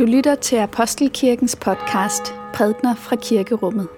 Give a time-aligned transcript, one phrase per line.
[0.00, 3.88] Du lytter til Apostelkirkens podcast Prædner fra Kirkerummet.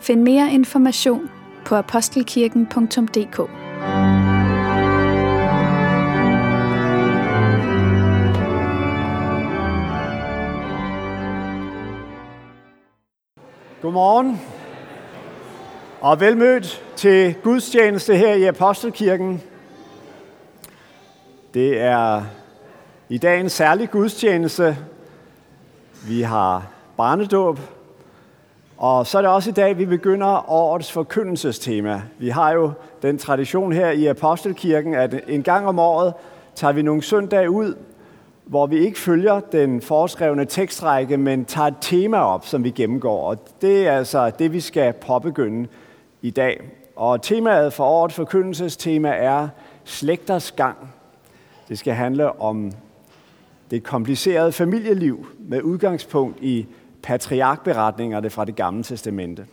[0.00, 1.30] Find mere information
[1.64, 3.36] på apostelkirken.dk.
[13.82, 14.40] Godmorgen
[16.00, 19.42] og velmødt til gudstjeneste her i Apostelkirken.
[21.54, 22.22] Det er
[23.08, 24.76] i dag en særlig gudstjeneste.
[26.08, 27.60] Vi har barnedåb,
[28.76, 32.02] og så er det også i dag, vi begynder årets forkyndelsestema.
[32.18, 36.14] Vi har jo den tradition her i Apostelkirken, at en gang om året
[36.54, 37.74] tager vi nogle søndage ud,
[38.44, 43.28] hvor vi ikke følger den foreskrevne tekstrække, men tager et tema op, som vi gennemgår.
[43.28, 45.68] Og det er altså det, vi skal påbegynde
[46.22, 46.60] i dag.
[46.96, 49.48] Og temaet for årets forkyndelsestema er
[49.84, 50.76] slægters gang.
[51.68, 52.72] Det skal handle om
[53.74, 56.66] det komplicerede familieliv med udgangspunkt i
[57.02, 59.46] patriarkberetningerne fra det gamle testamente.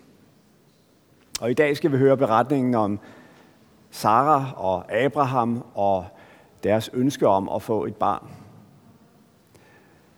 [1.40, 3.00] Og i dag skal vi høre beretningen om
[3.92, 6.06] Sara og Abraham og
[6.64, 8.28] deres ønske om at få et barn.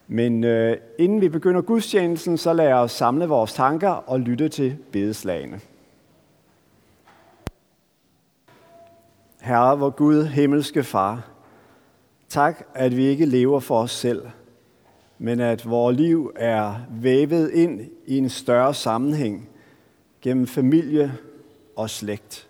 [0.08, 4.78] Men øh, inden vi begynder gudstjenesten, så lad os samle vores tanker og lytte til
[4.92, 5.59] bedeslagene.
[9.42, 11.33] Herre, vor Gud, himmelske Far,
[12.34, 14.28] tak, at vi ikke lever for os selv,
[15.17, 19.50] men at vores liv er vævet ind i en større sammenhæng
[20.22, 21.17] gennem familie
[21.75, 22.50] og slægt.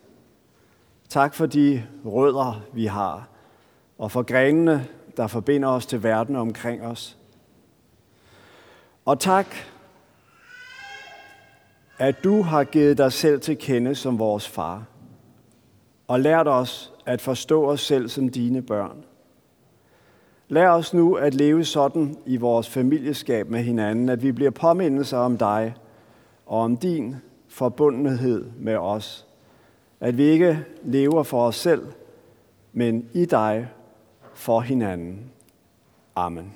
[1.09, 3.29] Tak for de rødder, vi har,
[3.97, 7.17] og for grenene, der forbinder os til verden omkring os.
[9.05, 9.47] Og tak,
[11.97, 14.85] at du har givet dig selv til kende som vores far,
[16.07, 19.03] og lært os at forstå os selv som dine børn.
[20.53, 25.17] Lær os nu at leve sådan i vores familieskab med hinanden, at vi bliver påmindelser
[25.17, 25.75] om dig
[26.45, 27.15] og om din
[27.47, 29.27] forbundenhed med os.
[29.99, 31.87] At vi ikke lever for os selv,
[32.73, 33.69] men i dig
[34.33, 35.31] for hinanden.
[36.15, 36.53] Amen.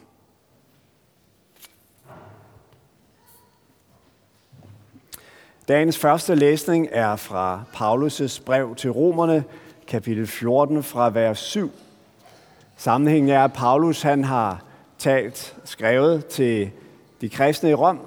[5.68, 9.44] Dagens første læsning er fra Paulus' brev til romerne,
[9.88, 11.72] kapitel 14 fra vers 7
[12.78, 14.64] Sammenhængen er, at Paulus han har
[14.98, 16.72] talt, skrevet til
[17.22, 18.00] de kristne i Rom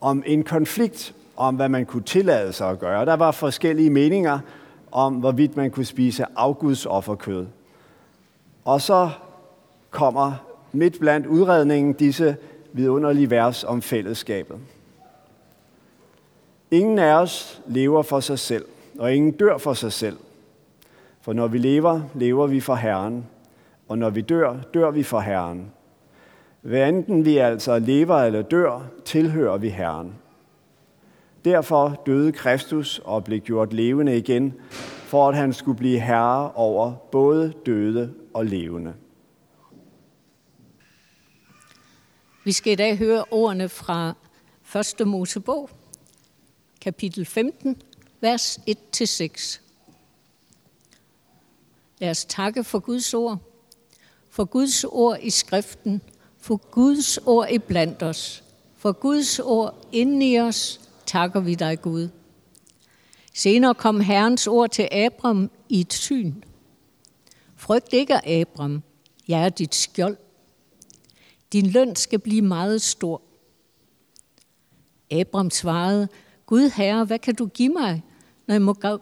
[0.00, 3.06] om en konflikt om, hvad man kunne tillade sig at gøre.
[3.06, 4.38] Der var forskellige meninger
[4.92, 7.46] om, hvorvidt man kunne spise afgudsofferkød.
[8.64, 9.10] Og så
[9.90, 10.32] kommer
[10.72, 12.36] midt blandt udredningen disse
[12.72, 14.58] vidunderlige vers om fællesskabet.
[16.70, 18.64] Ingen af os lever for sig selv,
[18.98, 20.16] og ingen dør for sig selv.
[21.20, 23.26] For når vi lever, lever vi for Herren,
[23.88, 25.72] og når vi dør, dør vi for Herren.
[26.60, 30.14] Hvad enten vi altså lever eller dør, tilhører vi Herren.
[31.44, 34.54] Derfor døde Kristus og blev gjort levende igen,
[35.04, 38.94] for at han skulle blive herre over både døde og levende.
[42.44, 44.14] Vi skal i dag høre ordene fra
[45.00, 45.06] 1.
[45.06, 45.70] Mosebog,
[46.80, 47.82] kapitel 15,
[48.20, 49.60] vers 1-6.
[51.98, 53.38] Lad os takke for Guds ord
[54.34, 56.02] for Guds ord i skriften,
[56.38, 58.44] for Guds ord i blandt os,
[58.76, 62.08] for Guds ord inden i os, takker vi dig, Gud.
[63.34, 66.34] Senere kom Herrens ord til Abram i et syn.
[67.56, 68.82] Frygt ikke, Abram,
[69.28, 70.16] jeg er dit skjold.
[71.52, 73.22] Din løn skal blive meget stor.
[75.10, 76.08] Abram svarede,
[76.46, 78.02] Gud Herre, hvad kan du give mig,
[78.46, 78.98] når jeg må gå...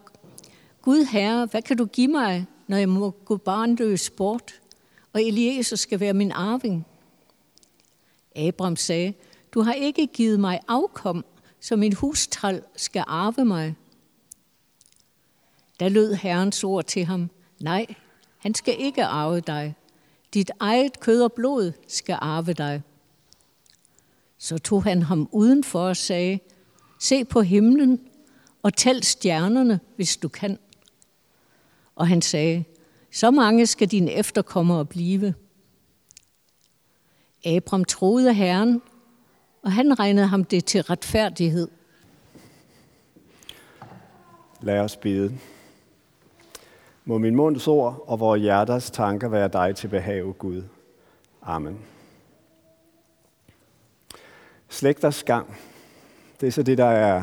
[0.82, 4.61] Gud Herre, hvad kan du give mig, når jeg må gå barnløs bort?
[5.12, 6.86] Og Eliezer skal være min arving.
[8.36, 9.14] Abram sagde,
[9.54, 11.24] du har ikke givet mig afkom,
[11.60, 13.74] så min hustral skal arve mig.
[15.80, 17.30] Da lød Herrens ord til ham,
[17.60, 17.86] nej,
[18.38, 19.74] han skal ikke arve dig.
[20.34, 22.82] Dit eget kød og blod skal arve dig.
[24.38, 26.38] Så tog han ham udenfor og sagde,
[26.98, 28.00] se på himlen
[28.62, 30.58] og tæl stjernerne, hvis du kan.
[31.94, 32.64] Og han sagde,
[33.12, 35.34] så mange skal dine efterkommere blive.
[37.46, 38.82] Abram troede Herren,
[39.62, 41.68] og han regnede ham det til retfærdighed.
[44.60, 45.38] Lad os bede.
[47.04, 50.62] Må min munds ord og vores hjerters tanker være dig til behag, Gud.
[51.42, 51.78] Amen.
[54.68, 55.56] Slægters gang.
[56.40, 57.22] Det er så det, der er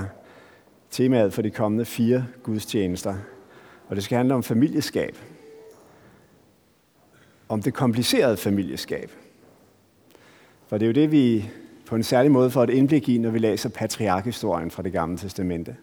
[0.91, 3.15] temaet for de kommende fire gudstjenester.
[3.87, 5.15] Og det skal handle om familieskab
[7.49, 9.11] om det komplicerede familieskab.
[10.67, 11.49] For det er jo det, vi
[11.85, 15.17] på en særlig måde får et indblik i, når vi læser patriarkhistorien fra det gamle
[15.17, 15.75] testamente.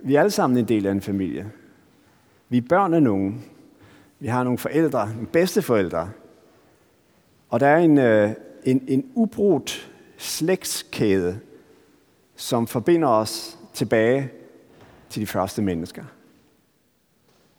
[0.00, 1.50] Vi er alle sammen en del af en familie.
[2.48, 3.44] Vi er børn af nogen.
[4.18, 6.10] Vi har nogle forældre, nogle bedsteforældre.
[7.48, 8.30] Og der er en, øh,
[8.64, 11.40] en, en ubrudt slægtskæde,
[12.36, 14.30] som forbinder os tilbage
[15.10, 16.04] til de første mennesker.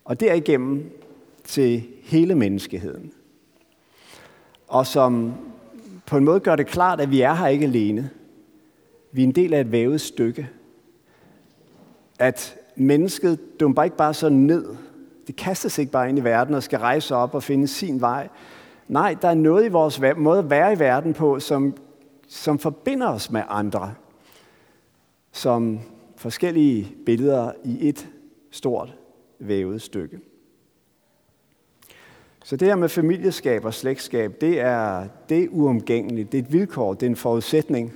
[0.06, 0.92] Og derigennem
[1.50, 3.12] til hele menneskeheden.
[4.68, 5.34] Og som
[6.06, 8.10] på en måde gør det klart, at vi er her ikke alene.
[9.12, 10.50] Vi er en del af et vævet stykke.
[12.20, 14.66] At mennesket dumper ikke bare så ned.
[15.28, 18.30] Det kastes ikke bare ind i verden og skal rejse op og finde sin vej.
[18.88, 21.78] Nej, der er noget i vores måde at være i verden på, som,
[22.28, 23.94] som forbinder os med andre.
[25.32, 25.80] Som
[26.16, 28.08] forskellige billeder i et
[28.52, 28.94] stort
[29.40, 30.20] vævet stykke.
[32.44, 36.32] Så det her med familieskab og slægtskab, det er, det er uomgængeligt.
[36.32, 37.94] Det er et vilkår, det er en forudsætning.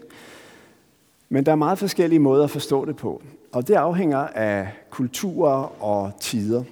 [1.29, 3.21] Men der er meget forskellige måder at forstå det på.
[3.51, 6.63] Og det afhænger af kulturer og tider.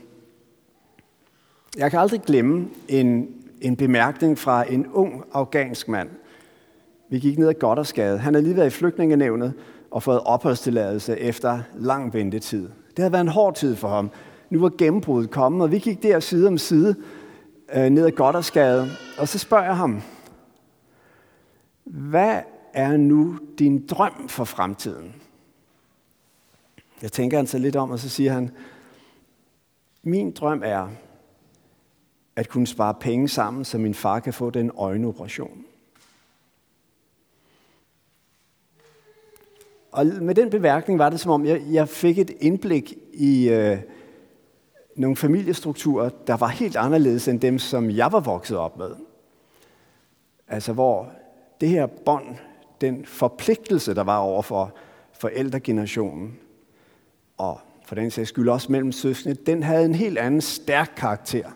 [1.77, 3.27] Jeg kan aldrig glemme en,
[3.61, 6.09] en bemærkning fra en ung afghansk mand.
[7.09, 8.17] Vi gik ned ad Goddersgade.
[8.17, 9.53] Han havde lige været i flygtningenevnet
[9.91, 12.61] og fået opholdstilladelse efter lang ventetid.
[12.61, 14.09] Det havde været en hård tid for ham.
[14.49, 16.95] Nu var gennembruddet kommet, og vi gik der side om side
[17.75, 20.01] øh, ned ad Goddersgade, og så spørger jeg ham,
[21.83, 22.41] hvad
[22.73, 25.15] er nu din drøm for fremtiden?
[27.01, 28.51] Jeg tænker han så lidt om, og så siger han,
[30.03, 30.87] min drøm er
[32.35, 35.65] at kunne spare penge sammen, så min far kan få den øjenoperation.
[39.91, 43.77] Og med den beværkning var det som om, jeg, jeg fik et indblik i, øh,
[44.95, 48.91] nogle familiestrukturer, der var helt anderledes end dem, som jeg var vokset op med.
[50.47, 51.11] Altså hvor
[51.61, 52.35] det her bånd,
[52.81, 54.73] den forpligtelse, der var over for
[55.13, 56.39] forældregenerationen,
[57.37, 61.49] og for den sags skyld også mellem søskende, den havde en helt anden stærk karakter.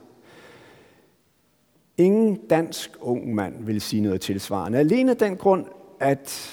[1.98, 4.78] Ingen dansk ung mand vil sige noget tilsvarende.
[4.78, 5.66] Alene den grund,
[6.00, 6.52] at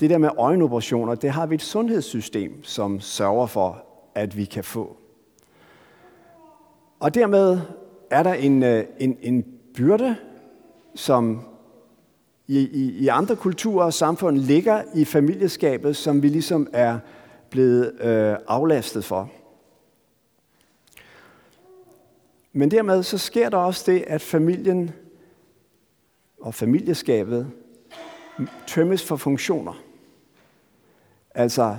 [0.00, 3.84] det der med øjenoperationer, det har vi et sundhedssystem, som sørger for,
[4.14, 4.96] at vi kan få.
[6.98, 7.60] Og dermed
[8.10, 9.44] er der en, øh, en, en
[9.74, 10.16] byrde,
[10.94, 11.40] som
[12.46, 16.98] i, i, i andre kulturer og samfund ligger i familieskabet, som vi ligesom er
[17.50, 19.30] blevet øh, aflastet for.
[22.52, 24.90] Men dermed så sker der også det, at familien
[26.40, 27.50] og familieskabet
[28.66, 29.82] tømmes for funktioner.
[31.34, 31.76] Altså,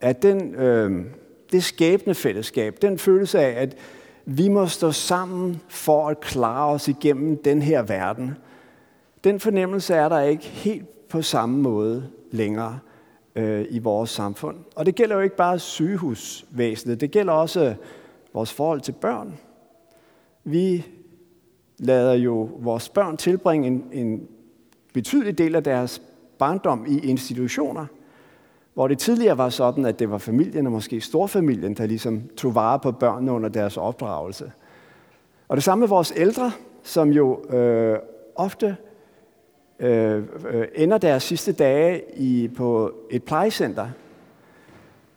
[0.00, 1.04] at den, øh,
[1.52, 3.76] det skabende fællesskab, den følelse af, at
[4.26, 8.34] vi må stå sammen for at klare os igennem den her verden.
[9.24, 12.78] Den fornemmelse er der ikke helt på samme måde længere
[13.34, 14.56] øh, i vores samfund.
[14.76, 17.74] Og det gælder jo ikke bare sygehusvæsenet, det gælder også
[18.34, 19.38] vores forhold til børn.
[20.44, 20.86] Vi
[21.78, 24.28] lader jo vores børn tilbringe en, en
[24.92, 26.02] betydelig del af deres
[26.38, 27.86] barndom i institutioner–
[28.74, 32.54] hvor det tidligere var sådan, at det var familien og måske storfamilien, der ligesom tog
[32.54, 34.52] vare på børnene under deres opdragelse.
[35.48, 37.98] Og det samme med vores ældre, som jo øh,
[38.36, 38.76] ofte
[39.78, 43.88] øh, øh, ender deres sidste dage i, på et plejecenter.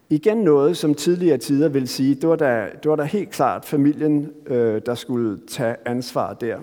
[0.10, 3.66] Igen noget, som tidligere tider vil sige, det var da, det var da helt klart
[3.66, 6.58] familien, øh, der skulle tage ansvar der.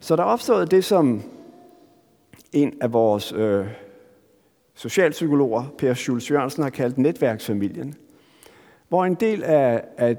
[0.00, 1.22] Så der opstod det, som
[2.52, 3.66] en af vores øh,
[4.80, 7.94] socialpsykologer, Per Schulz Jørgensen, har kaldt netværksfamilien.
[8.88, 10.16] Hvor en del af, af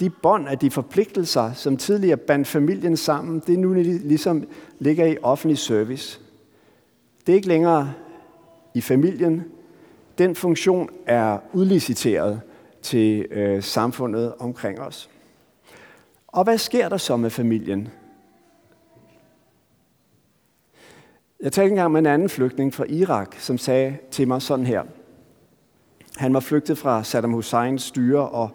[0.00, 5.16] de bånd, af de forpligtelser, som tidligere bandt familien sammen, det nu ligesom ligger i
[5.22, 6.20] offentlig service.
[7.26, 7.92] Det er ikke længere
[8.74, 9.44] i familien.
[10.18, 12.40] Den funktion er udliciteret
[12.82, 15.10] til øh, samfundet omkring os.
[16.28, 17.88] Og hvad sker der så med familien?
[21.42, 24.82] Jeg talte engang med en anden flygtning fra Irak, som sagde til mig sådan her.
[26.16, 28.50] Han var flygtet fra Saddam Husseins styre og,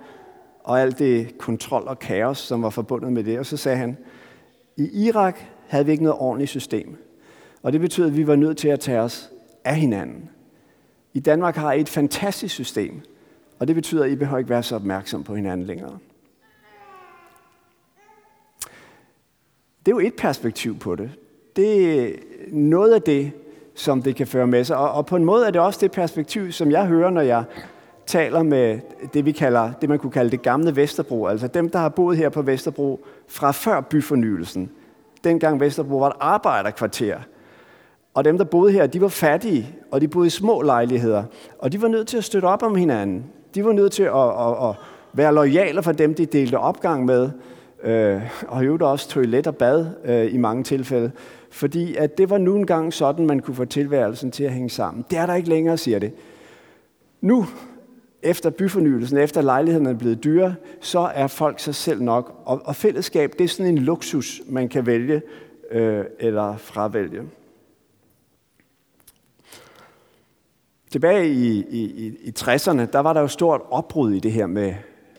[0.64, 3.40] og alt det kontrol og kaos, som var forbundet med det.
[3.40, 3.98] Og så sagde han,
[4.78, 6.98] i Irak havde vi ikke noget ordentligt system.
[7.64, 9.32] Og det betød, at vi var nødt til at tage os
[9.66, 10.30] af hinanden.
[11.14, 13.02] I Danmark har I et fantastisk system,
[13.60, 15.98] og det betyder, at I behøver ikke være så opmærksom på hinanden længere.
[19.86, 21.12] Det er jo et perspektiv på det
[21.58, 22.12] det er
[22.52, 23.32] noget af det,
[23.76, 24.78] som det kan føre med sig.
[24.78, 27.44] Og, og på en måde er det også det perspektiv, som jeg hører, når jeg
[28.06, 28.80] taler med
[29.14, 32.18] det, vi kalder, det man kunne kalde det gamle Vesterbro, altså dem, der har boet
[32.18, 34.72] her på Vesterbro fra før byfornyelsen.
[35.24, 37.18] dengang Vesterbro var et arbejderkvarter.
[38.14, 41.24] Og dem, der boede her, de var fattige, og de boede i små lejligheder.
[41.60, 43.26] Og de var nødt til at støtte op om hinanden.
[43.56, 44.76] De var nødt til at, at, at
[45.14, 47.30] være lojale for dem, de delte opgang med.
[47.84, 51.12] Øh, og jo også toilet og bad øh, i mange tilfælde.
[51.50, 55.06] Fordi at det var nu engang sådan, man kunne få tilværelsen til at hænge sammen.
[55.10, 56.12] Det er der ikke længere, siger det.
[57.22, 57.46] Nu,
[58.22, 62.42] efter byfornyelsen, efter lejlighederne er blevet dyre, så er folk sig selv nok.
[62.46, 65.22] Og, og fællesskab, det er sådan en luksus, man kan vælge
[65.72, 67.22] øh, eller fravælge.
[70.92, 74.74] Tilbage i, i, i 60'erne, der var der jo stort opbrud i det her med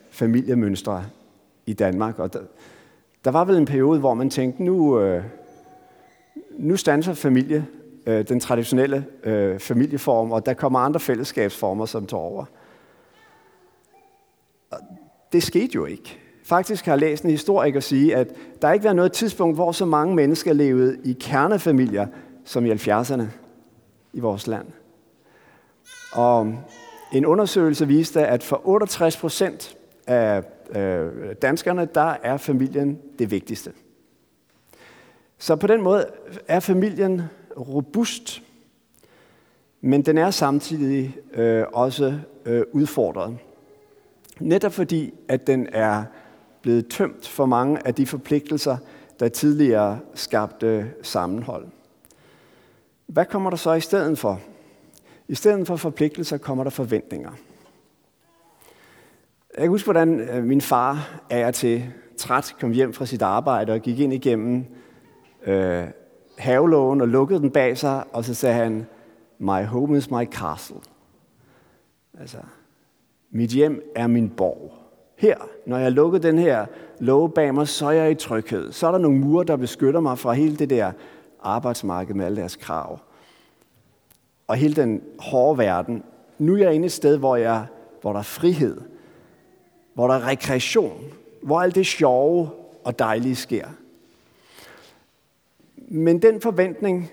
[0.09, 1.05] familiemønstre
[1.65, 2.19] i Danmark.
[2.19, 2.39] Og der,
[3.25, 5.23] der var vel en periode, hvor man tænkte, nu, øh,
[6.59, 7.65] nu stanser familie,
[8.05, 12.45] øh, den traditionelle øh, familieform, og der kommer andre fællesskabsformer, som tager over.
[14.71, 14.79] Og
[15.31, 16.19] det skete jo ikke.
[16.43, 18.27] Faktisk har jeg læst en historiker sige, at
[18.61, 22.07] der ikke været noget tidspunkt, hvor så mange mennesker levede i kernefamilier
[22.45, 23.23] som i 70'erne
[24.13, 24.67] i vores land.
[26.13, 26.53] Og
[27.13, 30.43] en undersøgelse viste, at for 68 procent af
[30.75, 33.71] øh, danskerne, der er familien det vigtigste.
[35.39, 36.05] Så på den måde
[36.47, 37.21] er familien
[37.57, 38.41] robust,
[39.81, 43.37] men den er samtidig øh, også øh, udfordret.
[44.39, 46.03] Netop fordi, at den er
[46.61, 48.77] blevet tømt for mange af de forpligtelser,
[49.19, 51.67] der tidligere skabte øh, sammenhold.
[53.07, 54.41] Hvad kommer der så i stedet for?
[55.27, 57.31] I stedet for forpligtelser kommer der forventninger.
[59.53, 61.85] Jeg kan huske, hvordan øh, min far er til
[62.17, 64.65] træt kom hjem fra sit arbejde og gik ind igennem
[65.45, 65.83] øh,
[66.37, 68.87] havelågen og lukkede den bag sig, og så sagde han,
[69.37, 70.79] My home is my castle.
[72.19, 72.37] Altså,
[73.31, 74.73] mit hjem er min borg.
[75.15, 76.65] Her, når jeg lukker den her
[76.99, 78.71] låge bag mig, så er jeg i tryghed.
[78.71, 80.91] Så er der nogle mure, der beskytter mig fra hele det der
[81.43, 82.99] arbejdsmarked med alle deres krav.
[84.47, 86.03] Og hele den hårde verden.
[86.37, 87.65] Nu er jeg inde et sted, hvor, jeg,
[88.01, 88.81] hvor der er frihed.
[89.93, 91.03] Hvor der er rekreation.
[91.41, 92.49] Hvor alt det sjove
[92.83, 93.67] og dejlige sker.
[95.91, 97.11] Men den forventning,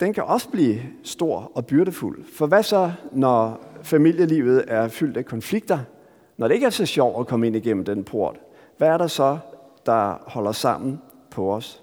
[0.00, 2.24] den kan også blive stor og byrdefuld.
[2.32, 5.78] For hvad så, når familielivet er fyldt af konflikter?
[6.36, 8.40] Når det ikke er så sjovt at komme ind igennem den port,
[8.76, 9.38] hvad er der så,
[9.86, 11.00] der holder sammen
[11.30, 11.82] på os,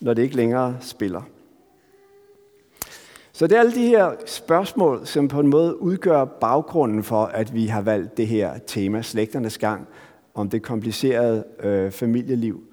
[0.00, 1.22] når det ikke længere spiller?
[3.32, 7.54] Så det er alle de her spørgsmål, som på en måde udgør baggrunden for, at
[7.54, 9.88] vi har valgt det her tema, slægternes gang,
[10.34, 12.69] om det komplicerede øh, familieliv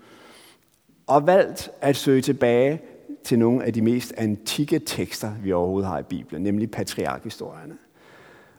[1.08, 2.82] og valgt at søge tilbage
[3.24, 7.74] til nogle af de mest antikke tekster, vi overhovedet har i Bibelen, nemlig patriarkhistorierne.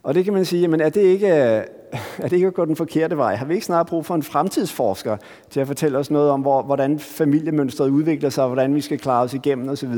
[0.03, 1.63] Og det kan man sige, men er det ikke, øh,
[2.19, 3.35] er det ikke at gå den forkerte vej?
[3.35, 5.17] Har vi ikke snart brug for en fremtidsforsker
[5.51, 8.99] til at fortælle os noget om, hvor, hvordan familiemønstret udvikler sig, og hvordan vi skal
[8.99, 9.95] klare os igennem osv.?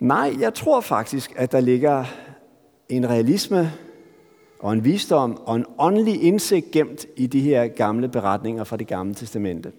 [0.00, 2.04] Nej, jeg tror faktisk, at der ligger
[2.88, 3.72] en realisme
[4.58, 8.86] og en visdom og en åndelig indsigt gemt i de her gamle beretninger fra det
[8.86, 9.72] gamle testamente.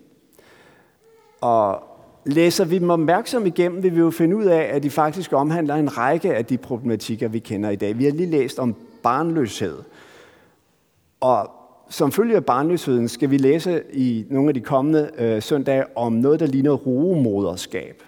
[1.41, 1.83] Og
[2.25, 5.75] læser vi dem opmærksom igennem, vil vi jo finde ud af, at de faktisk omhandler
[5.75, 7.97] en række af de problematikker, vi kender i dag.
[7.97, 9.77] Vi har lige læst om barnløshed.
[11.19, 11.51] Og
[11.89, 16.13] som følge af barnløsheden skal vi læse i nogle af de kommende øh, søndage om
[16.13, 18.03] noget, der ligner roemoderskab.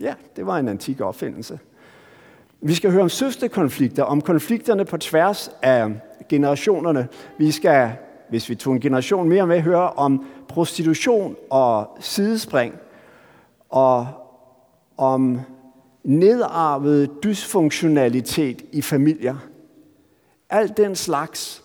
[0.00, 1.58] Ja, det var en antik opfindelse.
[2.60, 5.92] Vi skal høre om søsterkonflikter, om konflikterne på tværs af
[6.28, 7.08] generationerne.
[7.38, 7.92] Vi skal
[8.34, 12.74] hvis vi tog en generation mere med, høre om prostitution og sidespring,
[13.70, 14.06] og
[14.96, 15.40] om
[16.04, 19.36] nedarvet dysfunktionalitet i familier.
[20.50, 21.64] Alt den slags,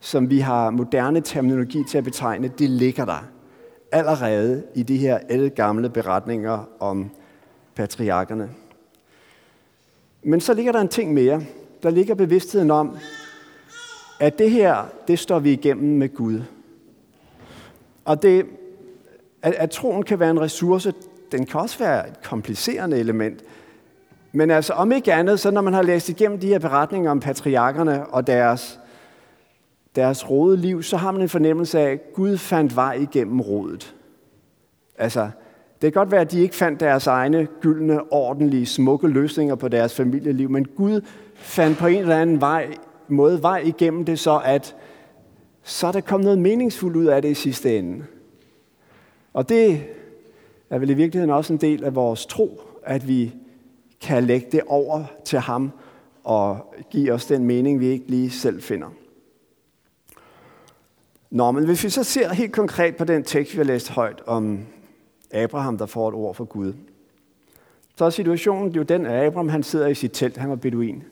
[0.00, 3.24] som vi har moderne terminologi til at betegne, det ligger der
[3.92, 7.10] allerede i de her gamle beretninger om
[7.74, 8.50] patriarkerne.
[10.22, 11.42] Men så ligger der en ting mere.
[11.82, 12.96] Der ligger bevidstheden om,
[14.20, 16.40] at det her, det står vi igennem med Gud.
[18.04, 18.46] Og det,
[19.42, 20.94] at, at troen kan være en ressource,
[21.32, 23.42] den kan også være et komplicerende element.
[24.32, 27.20] Men altså om ikke andet, så når man har læst igennem de her beretninger om
[27.20, 28.80] patriarkerne og deres,
[29.96, 33.94] deres rode liv, så har man en fornemmelse af, at Gud fandt vej igennem rodet.
[34.98, 35.30] Altså,
[35.82, 39.68] det kan godt være, at de ikke fandt deres egne gyldne, ordentlige, smukke løsninger på
[39.68, 41.00] deres familieliv, men Gud
[41.34, 42.74] fandt på en eller anden vej
[43.08, 44.76] måde vej igennem det, så at
[45.62, 48.04] så er der kommet noget meningsfuldt ud af det i sidste ende.
[49.32, 49.84] Og det
[50.70, 53.34] er vel i virkeligheden også en del af vores tro, at vi
[54.00, 55.70] kan lægge det over til ham
[56.24, 58.88] og give os den mening, vi ikke lige selv finder.
[61.30, 64.22] Nå, men hvis vi så ser helt konkret på den tekst, vi har læst højt
[64.26, 64.58] om
[65.30, 66.72] Abraham, der får et ord fra Gud.
[67.96, 71.02] Så er situationen jo den, at Abraham han sidder i sit telt, han var beduin.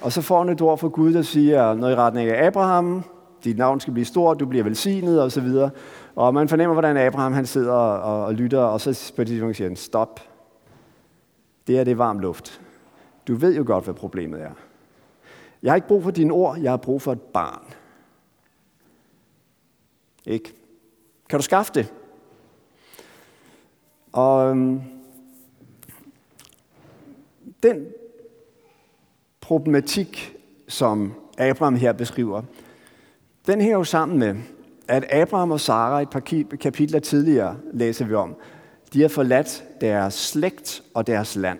[0.00, 3.04] Og så får han et ord fra Gud, der siger noget i retning af Abraham,
[3.44, 5.70] dit navn skal blive stort, du bliver velsignet og så videre.
[6.14, 9.56] Og man fornemmer, hvordan Abraham han sidder og, og lytter, og så på det tidspunkt
[9.56, 10.20] siger han, stop.
[11.66, 12.60] Det er det varm luft.
[13.28, 14.50] Du ved jo godt, hvad problemet er.
[15.62, 17.64] Jeg har ikke brug for dine ord, jeg har brug for et barn.
[20.26, 20.54] Ikke?
[21.28, 21.92] Kan du skaffe det?
[24.12, 24.80] Og øhm,
[27.62, 27.86] den
[29.52, 30.36] problematik,
[30.68, 32.42] som Abraham her beskriver,
[33.46, 34.34] den hænger jo sammen med,
[34.88, 36.22] at Abraham og Sara et par
[36.60, 38.34] kapitler tidligere læser vi om,
[38.92, 41.58] de har forladt deres slægt og deres land.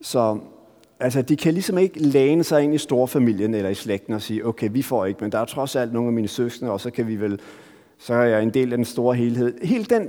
[0.00, 0.38] Så
[1.00, 4.46] altså, de kan ligesom ikke læne sig ind i storfamilien eller i slægten og sige,
[4.46, 6.90] okay, vi får ikke, men der er trods alt nogle af mine søskende, og så
[6.90, 7.40] kan vi vel,
[7.98, 9.54] så er jeg en del af den store helhed.
[9.62, 10.08] Helt den,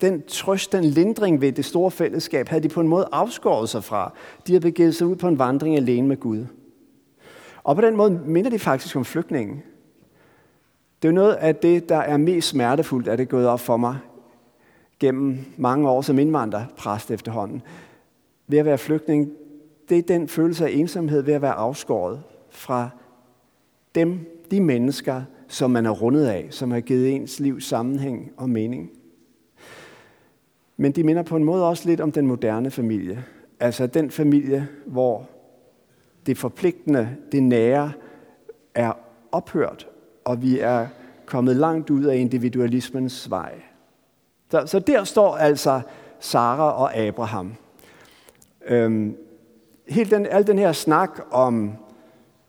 [0.00, 3.84] den trøst, den lindring ved det store fællesskab, havde de på en måde afskåret sig
[3.84, 4.12] fra.
[4.46, 6.46] De havde begivet sig ud på en vandring alene med Gud.
[7.62, 9.62] Og på den måde minder de faktisk om flygtningen.
[11.02, 13.76] Det er noget af det, der er mest smertefuldt, at det er gået op for
[13.76, 13.98] mig
[15.00, 17.62] gennem mange år som indvandrerpræst efterhånden.
[18.46, 19.30] Ved at være flygtning,
[19.88, 22.90] det er den følelse af ensomhed ved at være afskåret fra
[23.94, 24.18] dem,
[24.50, 28.90] de mennesker, som man er rundet af, som har givet ens liv sammenhæng og mening.
[30.80, 33.24] Men de minder på en måde også lidt om den moderne familie.
[33.60, 35.28] Altså den familie, hvor
[36.26, 37.92] det forpligtende, det nære,
[38.74, 38.92] er
[39.32, 39.88] ophørt,
[40.24, 40.86] og vi er
[41.26, 43.52] kommet langt ud af individualismens vej.
[44.50, 45.80] Så, så der står altså
[46.20, 47.54] Sara og Abraham.
[48.68, 49.16] Øhm,
[49.88, 51.72] helt den, al den her snak om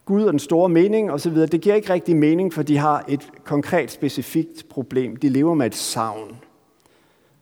[0.06, 3.32] Gud og den store mening osv., det giver ikke rigtig mening, for de har et
[3.44, 5.16] konkret, specifikt problem.
[5.16, 6.36] De lever med et savn,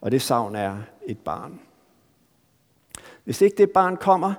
[0.08, 1.60] og det savn er et barn.
[3.24, 4.34] Hvis ikke det barn kommer,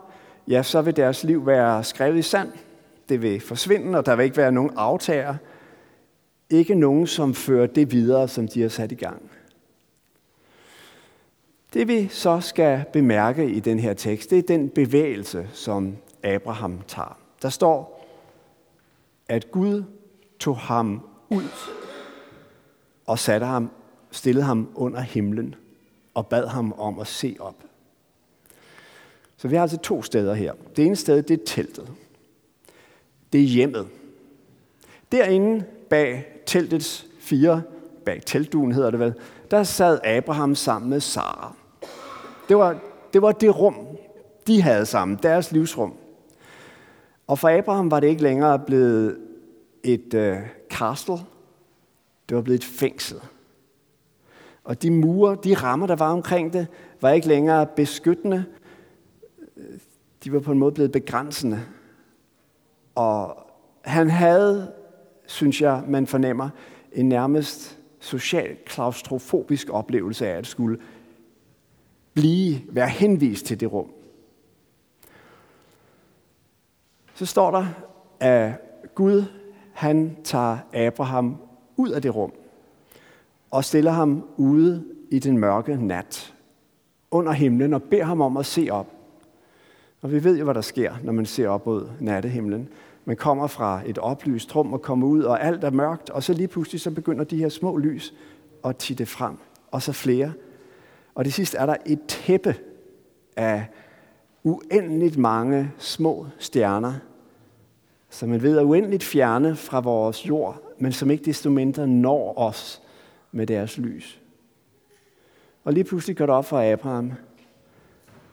[0.47, 2.53] ja, så vil deres liv være skrevet i sand.
[3.09, 5.35] Det vil forsvinde, og der vil ikke være nogen aftager.
[6.51, 9.31] Ikke nogen, som fører det videre, som de har sat i gang.
[11.75, 16.81] Det vi så skal bemærke i den her tekst, det er den bevægelse, som Abraham
[16.87, 17.19] tager.
[17.43, 18.07] Der står,
[19.29, 19.85] at Gud
[20.39, 21.49] tog ham ud
[23.07, 23.71] og satte ham,
[24.11, 25.55] stillede ham under himlen
[26.14, 27.64] og bad ham om at se op.
[29.37, 30.53] Så vi har altså to steder her.
[30.77, 31.88] Det ene sted, det er teltet.
[33.33, 33.87] Det er hjemmet.
[35.12, 37.62] Derinde bag teltets fire,
[38.05, 39.14] bag teltduen hedder det vel,
[39.51, 41.55] der sad Abraham sammen med Sara.
[42.49, 42.79] Det var,
[43.12, 43.87] det var det rum,
[44.47, 45.94] de havde sammen, deres livsrum.
[47.27, 49.18] Og for Abraham var det ikke længere blevet
[49.85, 50.37] et øh,
[50.71, 51.18] castle,
[52.29, 53.21] det var blevet et fængsel.
[54.69, 56.67] Og de mure, de rammer, der var omkring det,
[57.01, 58.45] var ikke længere beskyttende.
[60.25, 61.61] De var på en måde blevet begrænsende.
[62.95, 63.47] Og
[63.81, 64.73] han havde,
[65.27, 66.49] synes jeg, man fornemmer,
[66.93, 70.79] en nærmest social klaustrofobisk oplevelse af at skulle
[72.15, 73.91] blive, være henvist til det rum.
[77.15, 77.67] Så står der,
[78.21, 78.53] at
[78.95, 79.25] Gud,
[79.73, 81.37] han tager Abraham
[81.77, 82.33] ud af det rum
[83.51, 86.35] og stiller ham ude i den mørke nat
[87.11, 88.93] under himlen og beder ham om at se op.
[90.03, 92.69] Og vi ved jo, hvad der sker, når man ser op mod nattehimlen.
[93.05, 96.33] Man kommer fra et oplyst rum og kommer ud, og alt er mørkt, og så
[96.33, 98.15] lige pludselig så begynder de her små lys
[98.65, 99.37] at titte frem,
[99.71, 100.33] og så flere.
[101.15, 102.57] Og det sidste er der et tæppe
[103.37, 103.67] af
[104.45, 106.95] uendeligt mange små stjerner,
[108.11, 112.39] som man ved er uendeligt fjerne fra vores jord, men som ikke desto mindre når
[112.39, 112.83] os
[113.33, 114.21] med deres lys.
[115.64, 117.12] Og lige pludselig går det op for Abraham,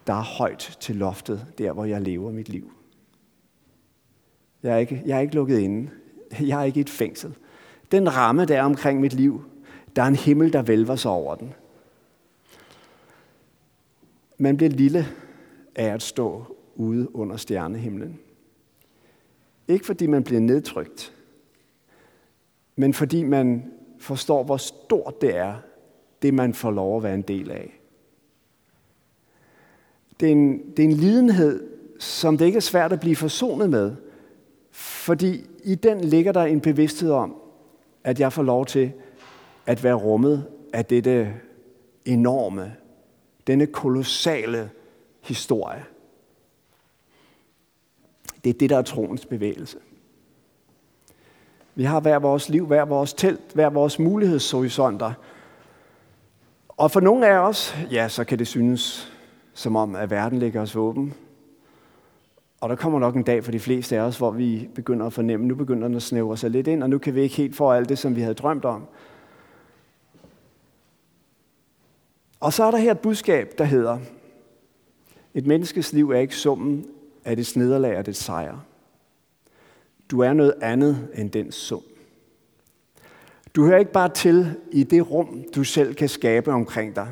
[0.08, 2.71] der er højt til loftet, der hvor jeg lever mit liv.
[4.63, 5.89] Jeg er ikke, jeg er ikke lukket inde.
[6.39, 7.36] Jeg er ikke i et fængsel.
[7.91, 9.43] Den ramme, der er omkring mit liv,
[9.95, 11.53] der er en himmel, der vælver sig over den.
[14.38, 15.08] Man bliver lille
[15.75, 18.19] af at stå ude under stjernehimlen.
[19.67, 21.13] Ikke fordi man bliver nedtrykt,
[22.75, 23.71] men fordi man
[24.05, 25.55] forstår, hvor stort det er,
[26.21, 27.79] det man får lov at være en del af.
[30.19, 33.69] Det er en, det er en lidenhed, som det ikke er svært at blive forsonet
[33.69, 33.95] med,
[34.71, 37.35] fordi i den ligger der en bevidsthed om,
[38.03, 38.91] at jeg får lov til
[39.65, 41.33] at være rummet af dette
[42.05, 42.75] enorme,
[43.47, 44.69] denne kolossale
[45.21, 45.85] historie.
[48.43, 49.77] Det er det, der er troens bevægelse.
[51.75, 55.13] Vi har hver vores liv, hver vores telt, hver vores mulighedshorisonter.
[56.69, 59.11] Og for nogle af os, ja, så kan det synes
[59.53, 61.13] som om, at verden ligger os åben.
[62.61, 65.13] Og der kommer nok en dag for de fleste af os, hvor vi begynder at
[65.13, 67.55] fornemme, nu begynder den at snævre sig lidt ind, og nu kan vi ikke helt
[67.55, 68.85] få alt det, som vi havde drømt om.
[72.39, 73.99] Og så er der her et budskab, der hedder,
[75.33, 76.85] et menneskes liv er ikke summen
[77.25, 78.61] af det nederlag og det sejre.
[80.11, 81.83] Du er noget andet end den sum.
[83.55, 87.07] Du hører ikke bare til i det rum, du selv kan skabe omkring dig,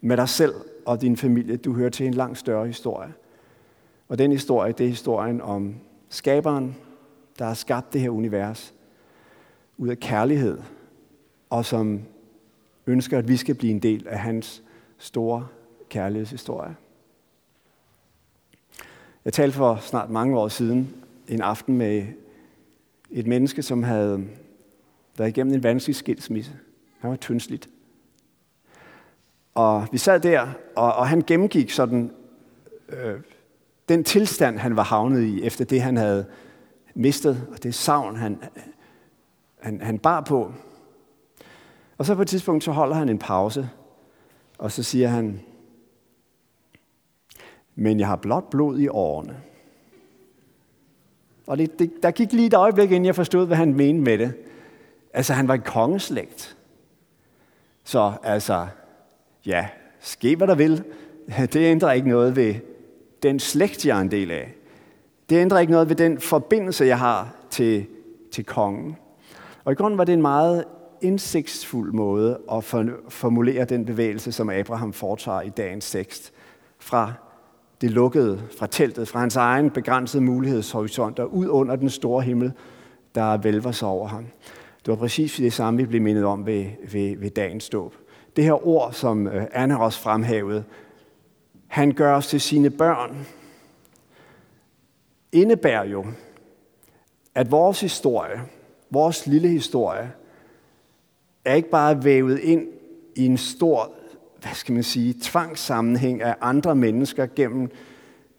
[0.00, 0.54] med dig selv
[0.86, 1.56] og din familie.
[1.56, 3.12] Du hører til en langt større historie.
[4.08, 5.74] Og den historie, det er historien om
[6.08, 6.76] skaberen,
[7.38, 8.74] der har skabt det her univers
[9.78, 10.58] ud af kærlighed,
[11.50, 12.00] og som
[12.86, 14.62] ønsker, at vi skal blive en del af hans
[14.98, 15.46] store
[15.88, 16.76] kærlighedshistorie.
[19.24, 20.99] Jeg talte for snart mange år siden
[21.30, 22.06] en aften med
[23.10, 24.26] et menneske, som havde
[25.18, 26.52] været igennem en vanskelig skilsmisse.
[26.98, 27.68] Han var tyndsligt.
[29.54, 32.10] Og vi sad der, og, og han gennemgik sådan
[32.88, 33.20] øh,
[33.88, 36.26] den tilstand, han var havnet i, efter det, han havde
[36.94, 38.42] mistet, og det savn, han,
[39.60, 40.52] han, han bar på.
[41.98, 43.68] Og så på et tidspunkt, så holder han en pause,
[44.58, 45.40] og så siger han,
[47.74, 49.36] men jeg har blot blod i årene.
[51.50, 54.18] Og det, det, der gik lige et øjeblik, inden jeg forstod, hvad han mente med
[54.18, 54.32] det.
[55.14, 56.56] Altså, han var en kongeslægt.
[57.84, 58.66] Så altså,
[59.46, 59.68] ja,
[60.00, 60.84] ske hvad der vil.
[61.52, 62.54] Det ændrer ikke noget ved
[63.22, 64.54] den slægt, jeg er en del af.
[65.30, 67.86] Det ændrer ikke noget ved den forbindelse, jeg har til,
[68.32, 68.96] til kongen.
[69.64, 70.64] Og i grunden var det en meget
[71.00, 72.64] indsigtsfuld måde at
[73.08, 76.32] formulere den bevægelse, som Abraham foretager i dagens tekst.
[76.78, 77.12] Fra
[77.80, 82.52] det lukkede, fra teltet, fra hans egen begrænsede mulighedshorisont og ud under den store himmel,
[83.14, 84.26] der vælver sig over ham.
[84.86, 87.94] Det var præcis det samme, vi blev mindet om ved, ved, ved dagens dåb.
[88.36, 90.64] Det her ord, som øh, Anna også fremhævede,
[91.66, 93.26] han gør os til sine børn,
[95.32, 96.06] indebærer jo,
[97.34, 98.40] at vores historie,
[98.90, 100.12] vores lille historie,
[101.44, 102.68] er ikke bare vævet ind
[103.16, 103.92] i en stor,
[104.42, 107.70] hvad skal man sige, tvangssammenhæng af andre mennesker gennem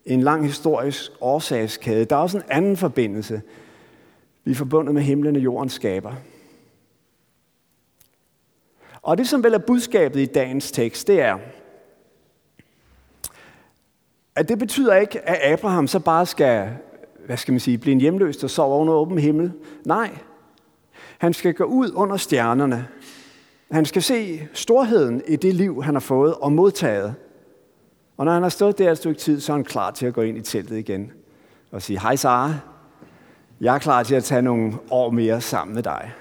[0.06, 2.06] en lang historisk årsagskæde.
[2.06, 3.42] Der er også en anden forbindelse.
[4.44, 6.14] Vi er forbundet med himlen og jordens skaber.
[9.02, 11.38] Og det, som vel er budskabet i dagens tekst, det er,
[14.36, 16.70] at det betyder ikke, at Abraham så bare skal,
[17.26, 19.54] hvad skal man sige, blive en hjemløs, der sover under åben himmel.
[19.86, 20.18] Nej,
[21.18, 22.88] han skal gå ud under stjernerne.
[23.72, 27.16] Han skal se storheden i det liv, han har fået og modtaget.
[28.18, 30.14] Og når han har stået der et stykke tid, så er han klar til at
[30.14, 31.12] gå ind i teltet igen
[31.72, 32.54] og sige, hej Sara,
[33.62, 36.12] jeg er klar til at tage nogle år mere sammen med dig.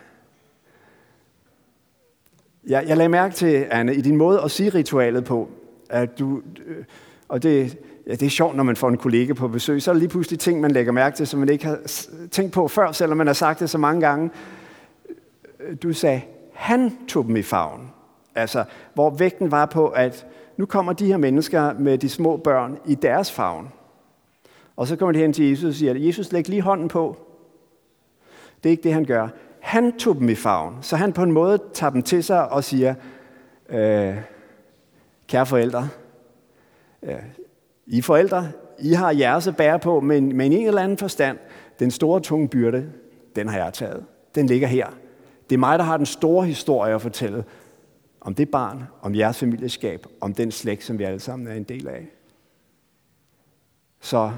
[2.66, 5.48] Jeg, jeg lagde mærke til, Anne, i din måde at sige ritualet på,
[5.90, 6.84] at du, øh,
[7.28, 9.92] og det, ja, det er sjovt, når man får en kollega på besøg, så er
[9.92, 11.78] der lige pludselig ting, man lægger mærke til, som man ikke har
[12.30, 14.30] tænkt på før, selvom man har sagt det så mange gange.
[15.82, 16.20] Du sagde,
[16.60, 17.90] han tog dem i favn.
[18.34, 22.78] Altså, hvor vægten var på, at nu kommer de her mennesker med de små børn
[22.86, 23.68] i deres favn.
[24.76, 27.16] Og så kommer de hen til Jesus og siger, Jesus, læg lige hånden på.
[28.62, 29.28] Det er ikke det, han gør.
[29.60, 32.64] Han tog dem i favn, så han på en måde tager dem til sig og
[32.64, 32.94] siger,
[33.68, 34.16] øh,
[35.28, 35.88] kære forældre,
[37.02, 37.14] øh,
[37.86, 41.38] I forældre, I har jeres at bære på, men, men i en eller anden forstand,
[41.78, 42.92] den store tunge byrde,
[43.36, 44.04] den har jeg taget.
[44.34, 44.86] Den ligger her.
[45.50, 47.44] Det er mig, der har den store historie at fortælle
[48.20, 51.64] om det barn, om jeres familieskab, om den slægt, som vi alle sammen er en
[51.64, 52.06] del af.
[54.00, 54.32] Så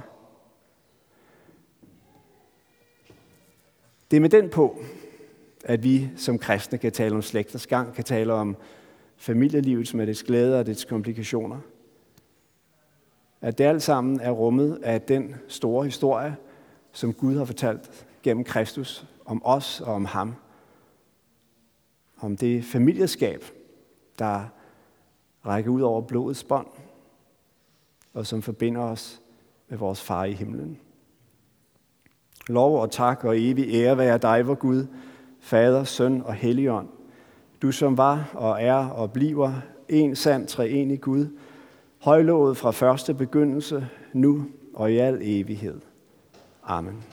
[4.10, 4.78] det er med den på,
[5.64, 8.56] at vi som kristne kan tale om slægters gang, kan tale om
[9.16, 11.58] familielivet med dets glæder og dets komplikationer.
[13.40, 16.36] At det alt sammen er rummet af den store historie,
[16.92, 20.34] som Gud har fortalt gennem Kristus om os og om ham.
[22.22, 23.44] Om det familieskab,
[24.18, 24.44] der
[25.46, 26.66] rækker ud over blodets bånd,
[28.14, 29.20] og som forbinder os
[29.68, 30.78] med vores far i himlen.
[32.46, 34.86] Lov og tak og evig ære være dig, vor Gud,
[35.40, 36.88] Fader, Søn og Helligånd.
[37.62, 39.52] Du som var og er og bliver
[39.88, 41.26] en sand treenig Gud,
[41.98, 45.80] højlovet fra første begyndelse, nu og i al evighed.
[46.62, 47.04] Amen.